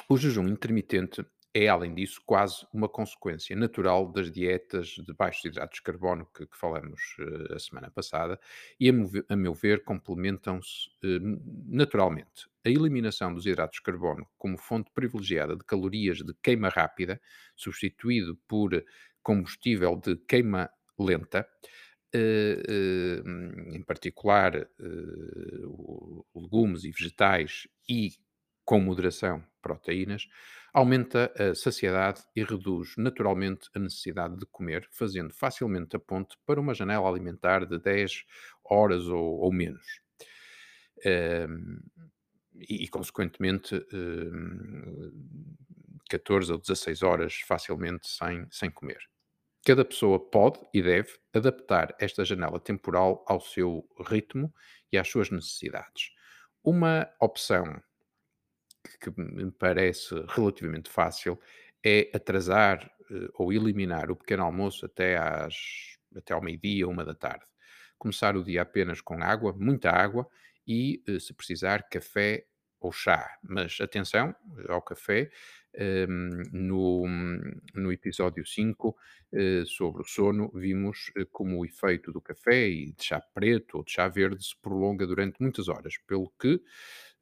o 0.08 0.16
jejum 0.16 0.46
intermitente 0.46 1.24
é, 1.56 1.68
além 1.68 1.94
disso, 1.94 2.20
quase 2.26 2.66
uma 2.70 2.86
consequência 2.86 3.56
natural 3.56 4.12
das 4.12 4.30
dietas 4.30 4.88
de 4.88 5.14
baixos 5.14 5.46
hidratos 5.46 5.76
de 5.76 5.82
carbono 5.82 6.26
que, 6.26 6.46
que 6.46 6.54
falamos 6.54 7.00
uh, 7.18 7.54
a 7.54 7.58
semana 7.58 7.90
passada 7.90 8.38
e, 8.78 8.90
a, 8.90 8.92
a 9.30 9.36
meu 9.36 9.54
ver, 9.54 9.82
complementam-se 9.82 10.90
uh, 11.02 11.40
naturalmente. 11.66 12.46
A 12.62 12.68
eliminação 12.68 13.32
dos 13.32 13.46
hidratos 13.46 13.76
de 13.76 13.82
carbono 13.82 14.28
como 14.36 14.58
fonte 14.58 14.90
privilegiada 14.92 15.56
de 15.56 15.64
calorias 15.64 16.18
de 16.18 16.34
queima 16.42 16.68
rápida, 16.68 17.18
substituído 17.56 18.36
por 18.46 18.84
combustível 19.22 19.96
de 19.96 20.14
queima 20.28 20.68
lenta, 20.98 21.48
Uh, 22.14 23.74
em 23.74 23.82
particular 23.82 24.66
legumes 26.34 26.84
e 26.84 26.90
vegetais 26.90 27.68
e, 27.86 28.12
com 28.66 28.80
moderação, 28.80 29.42
proteínas, 29.62 30.28
aumenta 30.74 31.32
a 31.38 31.54
saciedade 31.54 32.22
e 32.36 32.42
reduz 32.42 32.94
naturalmente 32.98 33.70
a 33.74 33.78
necessidade 33.78 34.36
de 34.36 34.44
comer, 34.44 34.86
fazendo 34.90 35.32
facilmente 35.32 35.96
a 35.96 35.98
ponte 35.98 36.36
para 36.44 36.60
uma 36.60 36.74
janela 36.74 37.08
alimentar 37.08 37.64
de 37.64 37.78
10 37.78 38.24
horas 38.62 39.06
ou, 39.06 39.38
ou 39.40 39.52
menos. 39.52 40.02
e, 41.04 42.84
e, 42.84 42.88
consequentemente, 42.88 43.80
14 46.10 46.52
ou 46.52 46.58
16 46.58 47.02
horas 47.02 47.34
facilmente 47.46 48.08
sem, 48.08 48.46
sem 48.50 48.70
comer. 48.70 48.98
Cada 49.64 49.84
pessoa 49.84 50.20
pode 50.20 50.60
e 50.74 50.82
deve 50.82 51.12
adaptar 51.32 51.94
esta 51.98 52.24
janela 52.24 52.60
temporal 52.60 53.24
ao 53.26 53.40
seu 53.40 53.88
ritmo 54.06 54.52
e 54.92 54.98
às 54.98 55.08
suas 55.08 55.30
necessidades. 55.30 56.10
Uma 56.62 57.08
opção 57.20 57.82
que 59.00 59.12
me 59.16 59.50
parece 59.50 60.14
relativamente 60.28 60.90
fácil 60.90 61.38
é 61.84 62.10
atrasar 62.14 62.90
uh, 63.10 63.28
ou 63.34 63.52
eliminar 63.52 64.10
o 64.10 64.16
pequeno 64.16 64.44
almoço 64.44 64.86
até, 64.86 65.16
às, 65.16 65.54
até 66.14 66.34
ao 66.34 66.42
meio-dia, 66.42 66.88
uma 66.88 67.04
da 67.04 67.14
tarde. 67.14 67.44
Começar 67.98 68.36
o 68.36 68.44
dia 68.44 68.62
apenas 68.62 69.00
com 69.00 69.22
água, 69.22 69.54
muita 69.56 69.90
água 69.90 70.28
e, 70.66 71.02
uh, 71.08 71.20
se 71.20 71.32
precisar, 71.34 71.88
café 71.88 72.46
ou 72.80 72.92
chá. 72.92 73.38
Mas 73.42 73.78
atenção 73.80 74.34
ao 74.68 74.82
café, 74.82 75.30
um, 76.08 76.42
no, 76.52 77.06
no 77.74 77.92
episódio 77.92 78.46
5 78.46 78.88
uh, 78.88 78.96
eh, 79.32 79.64
sobre 79.66 80.02
o 80.02 80.04
sono, 80.06 80.50
vimos 80.54 81.12
como 81.30 81.58
o 81.58 81.66
efeito 81.66 82.12
do 82.12 82.20
café 82.20 82.68
e 82.68 82.92
de 82.92 83.04
chá 83.04 83.20
preto 83.20 83.78
ou 83.78 83.84
de 83.84 83.92
chá 83.92 84.08
verde 84.08 84.42
se 84.42 84.56
prolonga 84.60 85.06
durante 85.06 85.40
muitas 85.40 85.68
horas, 85.68 85.98
pelo 86.06 86.32
que 86.40 86.62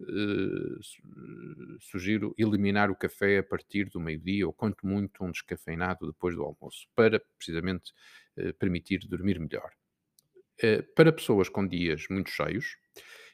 uh, 0.00 1.78
sugiro 1.80 2.34
eliminar 2.38 2.90
o 2.90 2.96
café 2.96 3.38
a 3.38 3.42
partir 3.42 3.88
do 3.90 4.00
meio-dia 4.00 4.46
ou, 4.46 4.52
quanto 4.52 4.86
muito, 4.86 5.24
um 5.24 5.30
descafeinado 5.30 6.06
depois 6.06 6.34
do 6.34 6.42
almoço, 6.42 6.86
para 6.94 7.20
precisamente 7.36 7.92
permitir 8.58 9.06
dormir 9.06 9.38
melhor. 9.38 9.70
para 10.96 11.12
pessoas 11.12 11.48
com 11.48 11.64
dias 11.64 12.06
muito 12.10 12.30
cheios, 12.30 12.76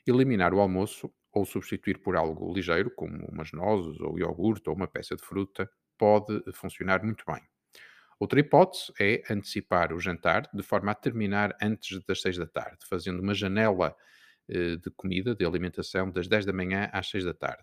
eliminar 0.06 0.52
o 0.52 0.60
almoço 0.60 1.10
ou 1.32 1.44
substituir 1.46 1.98
por 1.98 2.16
algo 2.16 2.52
ligeiro, 2.52 2.90
como 2.90 3.24
umas 3.26 3.52
nozes 3.52 4.00
ou 4.00 4.18
iogurte 4.18 4.68
ou 4.68 4.76
uma 4.76 4.88
peça 4.88 5.16
de 5.16 5.22
fruta, 5.22 5.70
pode 5.96 6.42
funcionar 6.52 7.02
muito 7.02 7.24
bem. 7.26 7.42
Outra 8.18 8.40
hipótese 8.40 8.92
é 9.00 9.22
antecipar 9.30 9.92
o 9.94 10.00
jantar 10.00 10.48
de 10.52 10.62
forma 10.62 10.92
a 10.92 10.94
terminar 10.94 11.56
antes 11.62 12.04
das 12.04 12.20
6 12.20 12.36
da 12.36 12.46
tarde, 12.46 12.78
fazendo 12.86 13.20
uma 13.20 13.32
janela 13.32 13.88
eh, 13.88 14.10
de 14.50 14.90
comida, 14.96 15.34
de 15.34 15.44
alimentação, 15.44 16.10
das 16.10 16.28
10 16.28 16.44
da 16.46 16.52
manhã 16.52 16.88
às 16.92 17.08
6 17.08 17.24
da 17.24 17.34
tarde. 17.34 17.62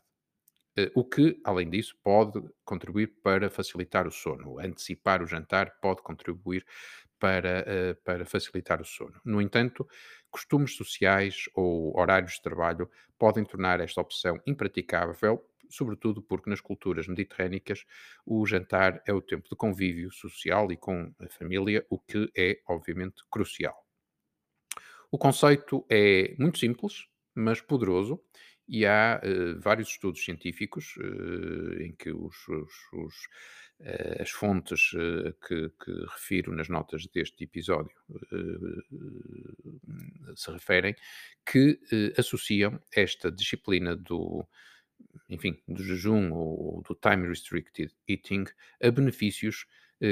Eh, 0.77 0.91
o 0.96 1.03
que, 1.03 1.39
além 1.44 1.70
disso, 1.70 1.98
pode 2.03 2.41
contribuir 2.63 3.20
para 3.24 3.50
facilitar 3.50 4.08
o 4.08 4.12
sono. 4.12 4.60
Antecipar 4.60 5.22
o 5.24 5.27
jantar 5.27 5.79
pode 5.82 6.01
contribuir 6.03 6.65
para, 7.20 7.65
uh, 7.67 8.03
para 8.03 8.25
facilitar 8.25 8.79
o 8.82 8.86
sono. 8.86 9.20
No 9.25 9.41
entanto, 9.41 9.88
costumes 10.29 10.75
sociais 10.75 11.46
ou 11.56 11.98
horários 12.00 12.34
de 12.34 12.41
trabalho 12.44 12.89
podem 13.17 13.44
tornar 13.44 13.79
esta 13.79 14.01
opção 14.01 14.39
impraticável, 14.46 15.44
sobretudo 15.70 16.22
porque 16.22 16.50
nas 16.50 16.62
culturas 16.62 17.08
mediterrânicas 17.08 17.84
o 18.25 18.46
jantar 18.46 19.01
é 19.08 19.13
o 19.13 19.22
tempo 19.22 19.50
de 19.50 19.56
convívio 19.56 20.12
social 20.12 20.72
e 20.72 20.77
com 20.77 21.12
a 21.20 21.27
família, 21.27 21.86
o 21.89 22.00
que 22.00 22.32
é, 22.38 22.62
obviamente, 22.67 23.24
crucial. 23.32 23.87
O 25.12 25.18
conceito 25.18 25.86
é 25.90 26.36
muito 26.38 26.60
simples, 26.60 27.08
mas 27.34 27.62
poderoso, 27.62 28.22
e 28.68 28.86
há 28.86 29.22
uh, 29.24 29.60
vários 29.62 29.88
estudos 29.90 30.24
científicos 30.24 30.96
uh, 30.98 31.82
em 31.82 31.96
que 31.96 32.12
os, 32.12 32.36
os, 32.50 32.74
os 32.94 33.16
uh, 33.80 34.22
as 34.22 34.30
fontes 34.30 34.92
que, 35.48 35.70
que, 35.70 36.06
refiro 36.10 36.54
nas 36.54 36.68
notas 36.68 37.08
deste 37.08 37.46
episódio 37.46 37.96
se 40.36 40.52
referem, 40.52 40.96
que 41.46 41.80
associam 42.18 42.82
esta 42.94 43.32
disciplina 43.32 43.96
do, 43.96 44.46
enfim, 45.30 45.58
do 45.68 45.82
jejum 45.84 46.32
ou 46.32 46.84
do 46.88 46.96
time 46.96 47.28
restricted 47.28 47.94
eating 48.08 48.46
a 48.82 48.92
benefícios 48.92 49.66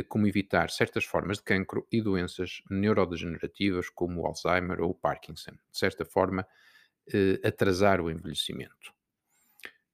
como 0.08 0.28
evitar 0.28 0.70
certas 0.72 1.06
formas 1.06 1.38
de 1.38 1.44
cancro 1.44 1.88
e 1.92 2.02
doenças 2.02 2.62
neurodegenerativas 2.70 3.90
como 3.90 4.22
o 4.22 4.26
Alzheimer 4.26 4.82
ou 4.82 4.92
o 4.92 4.96
Parkinson. 4.96 5.52
De 5.52 5.78
certa 5.78 6.06
forma, 6.06 6.48
eh, 7.14 7.40
atrasar 7.44 8.02
o 8.02 8.10
envelhecimento. 8.10 8.94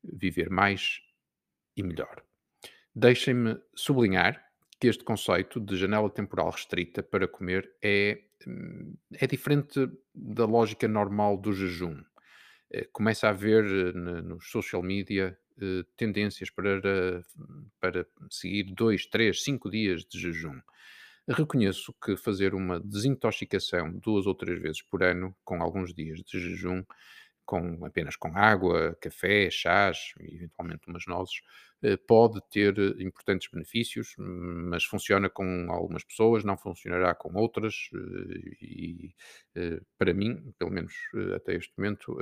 viver 0.04 0.50
mais 0.50 1.00
e 1.76 1.84
melhor. 1.84 2.24
Deixem-me 2.96 3.60
sublinhar 3.76 4.44
que 4.80 4.88
este 4.88 5.04
conceito 5.04 5.60
de 5.60 5.78
janela 5.78 6.10
temporal 6.10 6.50
restrita 6.50 7.04
para 7.04 7.28
comer 7.28 7.72
é, 7.84 8.24
hum, 8.48 8.96
é 9.14 9.28
diferente 9.28 9.88
da 10.14 10.46
lógica 10.46 10.88
normal 10.88 11.38
do 11.38 11.54
jejum. 11.54 12.04
Eh, 12.72 12.88
começa 12.92 13.28
a 13.28 13.32
haver 13.32 13.66
eh, 13.66 13.94
nos 13.94 14.50
social 14.50 14.82
media 14.82 15.38
eh, 15.62 15.84
tendências 15.98 16.50
para, 16.50 17.24
para 17.80 18.06
seguir 18.30 18.66
dois, 18.74 19.06
três, 19.06 19.44
cinco 19.44 19.70
dias 19.70 20.06
de 20.06 20.20
jejum. 20.20 20.60
Reconheço 21.28 21.94
que 22.04 22.18
fazer 22.18 22.54
uma 22.54 22.80
desintoxicação 22.80 23.94
duas 24.00 24.26
ou 24.28 24.36
três 24.36 24.60
vezes 24.60 24.82
por 24.82 25.04
ano, 25.04 25.36
com 25.44 25.62
alguns 25.62 25.94
dias 25.94 26.20
de 26.24 26.40
jejum, 26.40 26.84
com, 27.46 27.86
apenas 27.86 28.16
com 28.16 28.36
água, 28.38 28.98
café, 29.02 29.50
chás 29.52 30.14
e 30.20 30.36
eventualmente 30.36 30.88
umas 30.88 31.06
nozes, 31.06 31.42
eh, 31.84 31.98
pode 31.98 32.40
ter 32.50 32.78
eh, 32.80 33.04
importantes 33.04 33.50
benefícios, 33.52 34.16
mas 34.18 34.86
funciona 34.86 35.30
com 35.30 35.68
algumas 35.70 36.04
pessoas, 36.04 36.44
não 36.44 36.58
funcionará 36.58 37.16
com 37.16 37.34
outras, 37.36 37.90
eh, 37.94 38.56
e 38.62 39.16
para 39.98 40.14
mim, 40.14 40.54
pelo 40.58 40.72
menos 40.72 40.94
até 41.36 41.56
este 41.56 41.74
momento, 41.78 42.18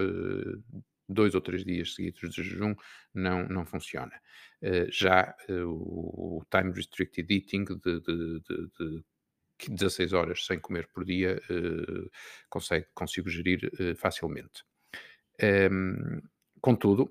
dois 1.10 1.36
ou 1.36 1.42
três 1.42 1.66
dias 1.66 1.96
seguidos 1.96 2.30
de 2.30 2.44
jejum 2.44 2.76
não, 3.14 3.48
não 3.48 3.66
funciona. 3.66 4.14
Já 4.90 5.36
o 5.66 6.44
time 6.50 6.72
restricted 6.72 7.34
eating 7.34 7.66
de, 7.66 8.00
de, 8.00 8.40
de, 8.42 8.70
de 8.80 9.04
16 9.70 10.14
horas 10.14 10.46
sem 10.46 10.60
comer 10.60 10.88
por 10.94 11.04
dia, 11.04 11.42
consegue, 12.50 12.88
consigo 12.94 13.30
gerir 13.30 13.70
facilmente. 13.98 14.64
Um, 15.72 16.22
contudo, 16.62 17.10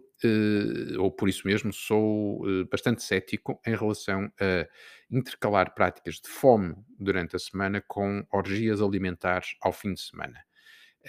ou 0.99 1.11
por 1.11 1.29
isso 1.29 1.47
mesmo, 1.47 1.73
sou 1.73 2.43
bastante 2.71 3.03
cético 3.03 3.61
em 3.67 3.75
relação 3.75 4.31
a 4.41 4.69
intercalar 5.11 5.75
práticas 5.75 6.17
de 6.17 6.29
fome 6.29 6.75
durante 6.99 7.37
a 7.37 7.39
semana 7.39 7.83
com 7.87 8.27
orgias 8.31 8.81
alimentares 8.83 9.57
ao 9.61 9.73
fim 9.73 9.95
de 9.95 10.01
semana. 10.01 10.48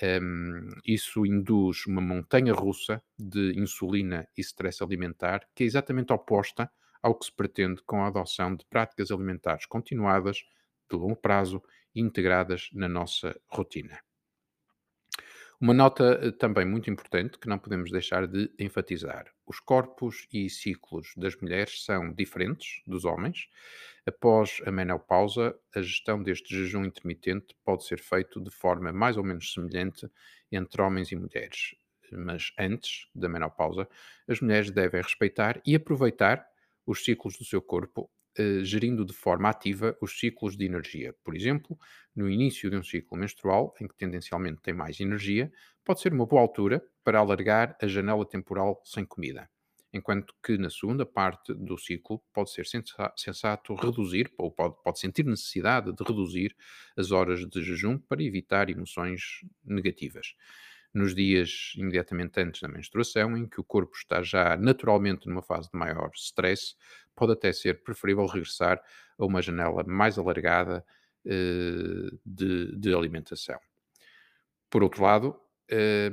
Um, 0.01 0.70
isso 0.86 1.25
induz 1.25 1.86
uma 1.86 2.01
montanha 2.01 2.53
russa 2.53 3.03
de 3.18 3.60
insulina 3.60 4.27
e 4.38 4.41
stress 4.41 4.84
alimentar 4.84 5.41
que 5.53 5.63
é 5.63 5.68
exatamente 5.68 6.13
oposta 6.13 6.72
ao 7.01 7.15
que 7.15 7.25
se 7.25 7.32
pretende 7.34 7.82
com 7.84 8.03
a 8.03 8.08
adoção 8.08 8.56
de 8.56 8.65
práticas 8.65 9.12
alimentares 9.12 9.65
continuadas, 9.65 10.44
de 10.89 10.98
longo 10.98 11.15
prazo 11.15 11.62
integradas 11.96 12.70
na 12.74 12.88
nossa 12.88 13.38
rotina. 13.48 14.00
Uma 15.62 15.74
nota 15.74 16.20
eh, 16.24 16.32
também 16.32 16.66
muito 16.66 16.89
importante 16.89 17.38
que 17.38 17.48
não 17.50 17.60
podemos 17.60 17.92
deixar 17.92 18.25
de 18.28 18.50
enfatizar: 18.58 19.25
os 19.46 19.60
corpos 19.60 20.28
e 20.32 20.50
ciclos 20.50 21.13
das 21.18 21.36
mulheres 21.36 21.84
são 21.84 22.13
diferentes 22.13 22.82
dos 22.88 23.04
homens. 23.06 23.48
Após 24.06 24.62
a 24.66 24.72
menopausa, 24.72 25.58
a 25.75 25.82
gestão 25.82 26.22
deste 26.24 26.56
jejum 26.56 26.86
intermitente 26.86 27.56
pode 27.63 27.86
ser 27.86 28.00
feito 28.00 28.42
de 28.42 28.50
forma 28.50 28.92
mais 28.94 29.18
ou 29.18 29.24
menos 29.24 29.54
semelhante 29.54 30.10
entre 30.51 30.82
homens 30.82 31.12
e 31.12 31.16
mulheres. 31.16 31.75
Mas 32.12 32.51
antes 32.58 33.08
da 33.13 33.30
menopausa, 33.30 33.88
as 34.28 34.39
mulheres 34.42 34.72
devem 34.72 35.01
respeitar 35.01 35.62
e 35.66 35.75
aproveitar 35.75 36.48
os 36.86 37.04
ciclos 37.04 37.38
do 37.38 37.46
seu 37.46 37.62
corpo 37.62 38.10
eh, 38.39 38.63
gerindo 38.63 39.03
de 39.03 39.12
forma 39.12 39.50
ativa 39.50 39.98
os 40.01 40.17
ciclos 40.17 40.55
de 40.55 40.63
energia. 40.63 41.13
Por 41.25 41.36
exemplo, 41.36 41.77
no 42.15 42.29
início 42.29 42.69
de 42.69 42.77
um 42.77 42.84
ciclo 42.84 43.17
menstrual, 43.17 43.74
em 43.81 43.86
que 43.86 43.98
tendencialmente 43.98 44.62
tem 44.62 44.74
mais 44.74 45.01
energia, 45.01 45.51
pode 45.84 46.00
ser 46.00 46.13
uma 46.13 46.25
boa 46.25 46.41
altura 46.41 46.81
para 47.03 47.19
alargar 47.19 47.75
a 47.81 47.86
janela 47.86 48.25
temporal 48.25 48.81
sem 48.86 49.03
comida. 49.03 49.50
Enquanto 49.91 50.34
que 50.41 50.58
na 50.58 50.69
segunda 50.69 51.05
parte 51.05 51.53
do 51.53 51.77
ciclo 51.77 52.24
pode 52.31 52.51
ser 52.51 52.65
sensato 53.17 53.75
reduzir, 53.75 54.31
ou 54.38 54.50
pode, 54.50 54.75
pode 54.84 55.00
sentir 55.00 55.25
necessidade 55.25 55.91
de 55.91 56.03
reduzir 56.03 56.55
as 56.96 57.12
horas 57.12 57.46
de 57.46 57.62
jejum 57.62 57.98
para 57.98 58.24
evitar 58.24 58.69
emoções 58.69 59.41
negativas 59.65 60.36
nos 60.93 61.13
dias 61.13 61.73
imediatamente 61.75 62.39
antes 62.39 62.62
da 62.62 62.67
menstruação, 62.67 63.38
em 63.38 63.47
que 63.47 63.60
o 63.60 63.63
corpo 63.63 63.95
está 63.95 64.23
já 64.23 64.58
naturalmente 64.58 65.28
numa 65.28 65.41
fase 65.41 65.69
de 65.71 65.78
maior 65.78 66.10
stress, 66.15 66.75
pode 67.19 67.34
até 67.34 67.51
ser 67.51 67.84
preferível 67.84 68.25
regressar 68.25 68.82
a 69.17 69.25
uma 69.25 69.41
janela 69.41 69.84
mais 69.84 70.17
alargada 70.17 70.86
uh, 71.25 72.19
de, 72.25 72.75
de, 72.77 72.93
alimentação. 72.93 73.60
Por 74.69 74.82
outro 74.82 75.03
lado, 75.03 75.38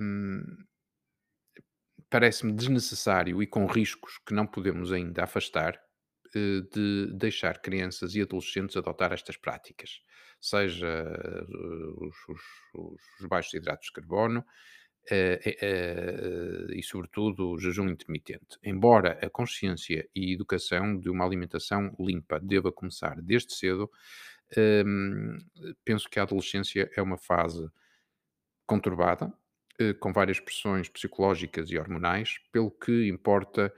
um, 0.01 0.43
parece-me 2.11 2.53
desnecessário 2.53 3.41
e 3.41 3.47
com 3.47 3.67
riscos 3.67 4.19
que 4.27 4.35
não 4.35 4.47
podemos 4.47 4.91
ainda 4.93 5.23
afastar 5.23 5.81
uh, 6.35 6.63
de 6.75 7.13
deixar 7.15 7.61
crianças 7.61 8.17
e 8.17 8.23
adolescentes 8.23 8.77
adotar 8.77 9.13
estas 9.13 9.37
práticas, 9.37 10.01
seja 10.41 11.05
uh, 11.49 12.07
os, 12.07 12.17
os, 12.29 12.43
os 13.21 13.27
baixos 13.29 13.55
hidratos 13.55 13.87
de 13.87 13.93
carbono, 13.93 14.45
Uh, 15.09 15.39
uh, 16.69 16.73
e, 16.73 16.83
sobretudo, 16.83 17.51
o 17.51 17.59
jejum 17.61 17.89
intermitente. 17.89 18.59
Embora 18.65 19.17
a 19.23 19.31
consciência 19.31 20.09
e 20.13 20.33
educação 20.33 20.99
de 20.99 21.09
uma 21.09 21.25
alimentação 21.25 21.95
limpa 22.01 22.41
deva 22.41 22.73
começar 22.73 23.15
desde 23.23 23.55
cedo, 23.55 23.89
uh, 24.57 25.75
penso 25.85 26.11
que 26.11 26.19
a 26.19 26.25
adolescência 26.25 26.91
é 26.97 27.01
uma 27.01 27.17
fase 27.17 27.69
conturbada, 28.67 29.33
com 30.01 30.11
várias 30.13 30.41
pressões 30.41 30.89
psicológicas 30.89 31.71
e 31.71 31.79
hormonais, 31.79 32.39
pelo 32.51 32.71
que 32.71 33.07
importa 33.09 33.73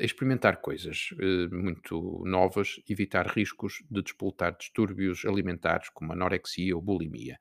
experimentar 0.00 0.62
coisas 0.62 1.10
muito 1.52 2.24
novas, 2.24 2.80
evitar 2.88 3.26
riscos 3.26 3.84
de 3.90 4.02
despoltar 4.02 4.56
distúrbios 4.56 5.24
alimentares 5.26 5.90
como 5.90 6.12
anorexia 6.12 6.74
ou 6.74 6.80
bulimia. 6.80 7.38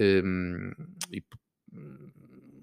Ehm, 0.00 0.72
e 1.12 1.22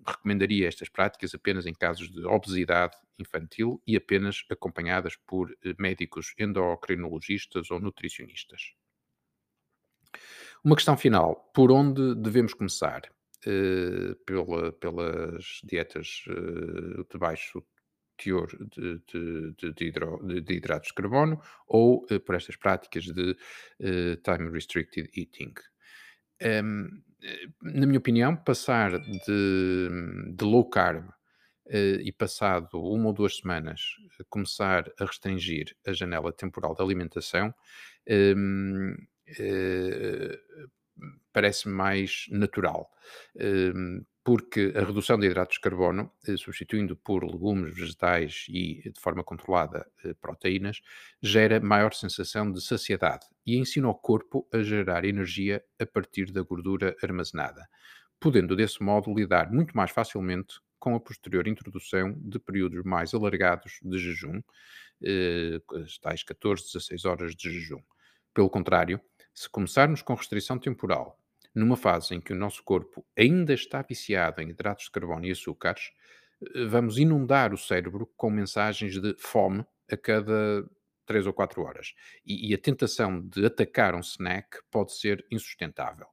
recomendaria 0.06 0.68
estas 0.68 0.88
práticas 0.88 1.34
apenas 1.34 1.65
em 1.65 1.74
casos 1.74 2.12
de 2.12 2.24
obesidade 2.26 2.96
infantil 3.18 3.82
e 3.88 3.96
apenas 3.96 4.44
acompanhadas 4.50 5.15
por 5.15 5.52
eh, 5.52 5.74
médicos 5.80 6.34
endocrinologistas 6.38 7.72
ou 7.72 7.80
nutricionistas. 7.80 8.74
Uma 10.63 10.76
questão 10.76 10.98
final: 10.98 11.52
por 11.54 11.72
onde 11.72 12.15
devemos 12.15 12.54
começar? 12.54 13.02
Uh, 13.48 14.15
pela, 14.26 14.72
pelas 14.72 15.62
dietas 15.63 16.24
uh, 16.28 17.06
de 17.08 17.18
baixo 17.20 17.63
teor 18.18 18.48
de, 18.76 19.00
de, 19.06 19.72
de, 19.72 19.86
hidro, 19.86 20.20
de, 20.26 20.54
hidratos 20.56 20.88
de 20.88 20.96
carbono 20.96 21.39
ou 21.68 22.08
uh, 22.10 22.20
por 22.22 22.34
estas 22.34 22.56
práticas 22.56 23.04
de 23.06 23.38
time 24.24 24.50
restricted 24.50 25.12
eating. 25.15 25.54
Um, 26.41 27.04
na 27.62 27.86
minha 27.86 28.00
opinião, 28.00 28.36
passar 28.36 29.00
de, 29.00 29.90
de 30.36 30.46
low 30.46 30.70
carb 30.70 31.08
uh, 31.08 32.02
e 32.02 32.12
passado 32.12 32.82
uma 32.82 33.08
ou 33.08 33.14
duas 33.14 33.38
semanas 33.38 33.82
começar 34.30 34.92
a 35.00 35.06
restringir 35.06 35.76
a 35.86 35.94
janela 35.94 36.32
temporal 36.32 36.76
de 36.76 36.82
alimentação 36.82 37.50
uh, 37.50 38.96
eh, 39.28 40.40
parece 41.34 41.68
mais 41.68 42.28
natural. 42.30 42.90
Um, 43.36 44.06
porque 44.26 44.74
a 44.76 44.80
redução 44.82 45.20
de 45.20 45.28
hidratos 45.28 45.58
de 45.58 45.62
carbono, 45.62 46.12
eh, 46.28 46.36
substituindo 46.36 46.96
por 46.98 47.24
legumes, 47.24 47.76
vegetais 47.76 48.48
e, 48.50 48.82
de 48.92 49.00
forma 49.00 49.24
controlada, 49.24 49.88
eh, 50.04 50.16
proteínas, 50.16 50.82
gera 51.22 51.60
maior 51.60 51.94
sensação 51.94 52.52
de 52.52 52.60
saciedade 52.60 53.28
e 53.46 53.56
ensina 53.56 53.88
ao 53.88 53.94
corpo 53.96 54.48
a 54.52 54.64
gerar 54.64 55.06
energia 55.06 55.64
a 55.80 55.86
partir 55.86 56.32
da 56.32 56.42
gordura 56.42 56.96
armazenada, 57.04 57.70
podendo 58.20 58.56
desse 58.56 58.82
modo 58.82 59.14
lidar 59.14 59.52
muito 59.52 59.78
mais 59.78 59.92
facilmente 59.92 60.56
com 60.80 60.96
a 60.96 61.00
posterior 61.00 61.48
introdução 61.48 62.16
de 62.18 62.40
períodos 62.40 62.84
mais 62.84 63.14
alargados 63.14 63.80
de 63.84 64.00
jejum, 64.00 64.42
eh, 65.04 65.62
as 65.84 66.00
tais 66.00 66.24
14, 66.24 66.64
16 66.66 67.06
horas 67.06 67.36
de 67.36 67.52
jejum. 67.52 67.82
Pelo 68.34 68.50
contrário, 68.50 69.00
se 69.36 69.48
começarmos 69.50 70.02
com 70.02 70.16
restrição 70.16 70.58
temporal 70.58 71.20
numa 71.56 71.78
fase 71.78 72.13
em 72.13 72.22
que 72.22 72.34
o 72.34 72.36
nosso 72.36 72.62
corpo 72.63 73.06
ainda 73.18 73.54
está 73.54 73.82
viciado 73.82 74.41
em 74.41 74.50
hidratos 74.50 74.86
de 74.86 74.91
carbono 74.91 75.26
e 75.26 75.32
açúcares, 75.32 75.91
eh, 76.54 76.65
vamos 76.65 76.98
inundar 76.98 77.54
o 77.54 77.58
cérebro 77.58 78.12
com 78.18 78.30
mensagens 78.30 79.00
de 79.00 79.15
fome 79.18 79.65
a 79.89 79.96
cada 79.96 80.65
3 81.06 81.28
ou 81.28 81.34
4 81.34 81.62
horas. 81.62 81.94
E, 82.26 82.50
e 82.50 82.54
a 82.54 82.58
tentação 82.58 83.22
de 83.22 83.46
atacar 83.46 83.96
um 83.96 84.02
snack 84.02 84.60
pode 84.70 84.94
ser 84.94 85.26
insustentável. 85.32 86.08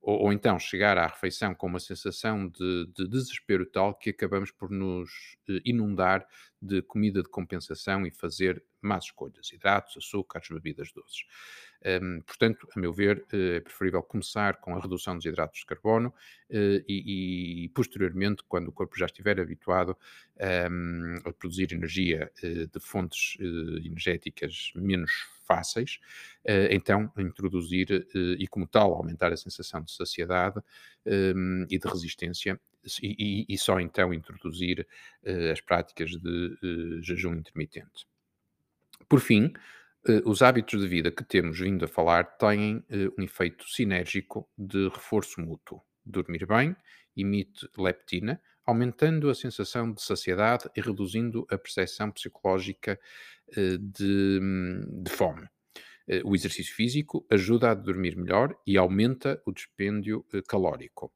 Ou, 0.00 0.20
ou, 0.22 0.32
então 0.32 0.58
chegar 0.58 0.96
à 0.96 1.06
refeição 1.06 1.54
com 1.54 1.66
uma 1.66 1.80
sensação 1.80 2.48
de, 2.48 2.86
de 2.94 3.08
desespero 3.08 3.66
tal 3.66 3.94
que 3.94 4.10
acabamos 4.10 4.52
por 4.52 4.70
nos 4.70 5.36
eh, 5.48 5.60
inundar 5.64 6.26
de 6.62 6.80
comida 6.82 7.22
de 7.22 7.28
compensação 7.28 8.06
e 8.06 8.10
fazer 8.10 8.62
más 8.86 9.06
escolhas, 9.06 9.52
hidratos, 9.52 9.96
açúcares, 9.96 10.48
bebidas 10.48 10.92
doces. 10.92 11.24
Um, 11.84 12.20
portanto, 12.22 12.66
a 12.74 12.80
meu 12.80 12.92
ver, 12.92 13.24
é 13.32 13.60
preferível 13.60 14.02
começar 14.02 14.56
com 14.56 14.74
a 14.74 14.80
redução 14.80 15.14
dos 15.14 15.26
hidratos 15.26 15.60
de 15.60 15.66
carbono 15.66 16.08
uh, 16.08 16.84
e, 16.88 17.64
e, 17.64 17.68
posteriormente, 17.68 18.42
quando 18.48 18.68
o 18.68 18.72
corpo 18.72 18.96
já 18.96 19.06
estiver 19.06 19.38
habituado 19.38 19.96
um, 20.70 21.16
a 21.24 21.32
produzir 21.32 21.72
energia 21.72 22.32
uh, 22.42 22.66
de 22.66 22.80
fontes 22.80 23.36
uh, 23.40 23.78
energéticas 23.84 24.72
menos 24.74 25.12
fáceis, 25.46 26.00
então 26.72 27.12
introduzir 27.16 28.04
e, 28.12 28.48
como 28.48 28.66
tal, 28.66 28.94
aumentar 28.94 29.32
a 29.32 29.36
sensação 29.36 29.80
de 29.80 29.92
saciedade 29.92 30.58
um, 31.06 31.64
e 31.70 31.78
de 31.78 31.88
resistência 31.88 32.60
e, 33.02 33.46
e, 33.48 33.58
só 33.58 33.80
então 33.80 34.12
introduzir 34.14 34.86
uh, 35.24 35.52
as 35.52 35.60
práticas 35.60 36.10
de 36.10 36.58
uh, 36.62 37.02
jejum 37.02 37.34
intermitente. 37.34 38.06
Por 39.08 39.20
fim, 39.20 39.52
uh, 40.08 40.28
os 40.28 40.42
hábitos 40.42 40.80
de 40.80 40.88
vida 40.88 41.10
que 41.10 41.24
temos 41.24 41.58
vindo 41.58 41.84
a 41.84 41.88
falar 41.88 42.24
têm 42.36 42.84
um 43.18 43.22
efeito 43.22 43.68
sinérgico 43.68 44.48
de 44.56 44.88
reforço 44.88 45.40
mútuo. 45.40 45.82
Dormir 46.04 46.46
bem 46.46 46.76
emite 47.16 47.68
leptina, 47.78 48.40
aumentando 48.64 49.30
a 49.30 49.34
sensação 49.34 49.92
de 49.92 50.02
saciedade 50.02 50.68
e 50.76 50.80
reduzindo 50.80 51.46
a 51.50 51.56
percepção 51.56 52.10
psicológica 52.10 53.00
de, 53.56 54.40
de 55.02 55.10
fome. 55.10 55.48
O 56.24 56.34
exercício 56.34 56.74
físico 56.74 57.26
ajuda 57.30 57.70
a 57.70 57.74
dormir 57.74 58.16
melhor 58.16 58.54
e 58.66 58.76
aumenta 58.76 59.40
o 59.46 59.52
dispêndio 59.52 60.24
calórico 60.46 61.10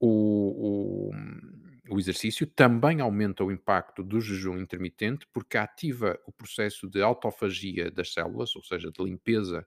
o, 0.00 1.10
o, 1.10 1.94
o, 1.94 1.98
exercício 1.98 2.46
também 2.46 3.00
aumenta 3.00 3.44
o 3.44 3.50
impacto 3.50 4.02
do 4.02 4.20
jejum 4.20 4.58
intermitente 4.58 5.26
porque 5.32 5.56
ativa 5.56 6.18
o 6.26 6.32
processo 6.32 6.88
de 6.88 7.02
autofagia 7.02 7.90
das 7.90 8.12
células, 8.12 8.54
ou 8.54 8.62
seja, 8.62 8.90
de 8.90 9.02
limpeza, 9.02 9.66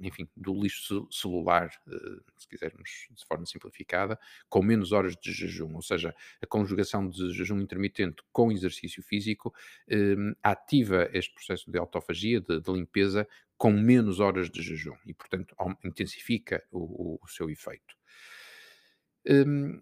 enfim, 0.00 0.28
do 0.36 0.54
lixo 0.54 1.06
celular, 1.10 1.70
eh, 1.86 2.20
se 2.36 2.48
quisermos 2.48 3.08
de 3.10 3.24
forma 3.26 3.44
simplificada, 3.46 4.18
com 4.48 4.62
menos 4.62 4.92
horas 4.92 5.14
de 5.16 5.32
jejum, 5.32 5.74
ou 5.74 5.82
seja, 5.82 6.14
a 6.40 6.46
conjugação 6.46 7.08
de 7.08 7.32
jejum 7.32 7.60
intermitente 7.60 8.22
com 8.32 8.50
exercício 8.50 9.02
físico 9.02 9.54
eh, 9.88 10.16
ativa 10.42 11.08
este 11.12 11.32
processo 11.34 11.70
de 11.70 11.78
autofagia, 11.78 12.40
de, 12.40 12.60
de, 12.60 12.72
limpeza, 12.72 13.28
com 13.58 13.70
menos 13.72 14.20
horas 14.20 14.48
de 14.48 14.62
jejum 14.62 14.96
e, 15.04 15.12
portanto, 15.12 15.54
intensifica 15.84 16.64
o, 16.70 17.18
o 17.22 17.28
seu 17.28 17.50
efeito. 17.50 17.99
Um, 19.26 19.80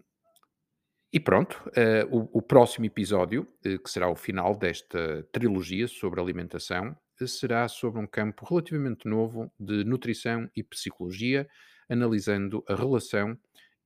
e 1.11 1.19
pronto, 1.19 1.55
uh, 1.69 2.15
o, 2.15 2.37
o, 2.37 2.41
próximo 2.41 2.85
episódio, 2.85 3.47
uh, 3.65 3.79
que 3.79 3.89
será 3.89 4.07
o 4.09 4.15
final 4.15 4.55
desta 4.55 5.23
trilogia 5.31 5.87
sobre 5.87 6.19
alimentação, 6.19 6.95
uh, 7.19 7.27
será 7.27 7.67
sobre 7.67 7.99
um 7.99 8.05
campo 8.05 8.45
relativamente 8.45 9.07
novo 9.07 9.51
de 9.59 9.83
nutrição 9.83 10.47
e 10.55 10.63
psicologia, 10.63 11.49
analisando 11.89 12.63
a 12.67 12.75
relação 12.75 13.35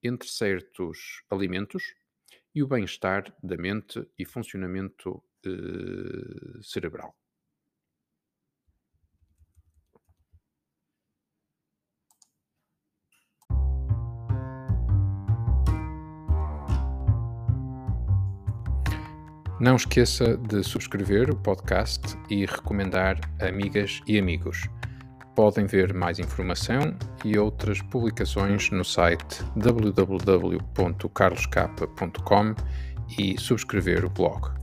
entre 0.04 0.28
certos 0.28 1.24
alimentos 1.30 1.84
e 2.54 2.62
o 2.62 2.68
bem-estar 2.68 3.34
da 3.42 3.56
mente 3.56 4.06
e 4.20 4.26
funcionamento 4.26 5.24
cerebral. 6.62 7.16
Não 19.64 19.78
esqueça 19.78 20.36
de 20.36 20.62
subscrever 20.62 21.32
o 21.32 21.38
podcast 21.38 22.18
e 22.30 22.46
recomendar 22.46 23.18
amigas 23.40 24.02
e 24.06 24.20
amigos. 24.20 24.68
Podem 25.38 25.66
ver 25.66 25.94
mais 25.94 26.20
informação 26.20 26.94
e 27.24 27.40
outras 27.40 27.82
publicações 27.84 28.70
no 28.72 28.84
site 28.84 29.42
www.carloscapa.com 29.56 32.56
e 33.18 33.40
subscrever 33.40 34.04
o 34.04 34.10
blog. 34.10 34.63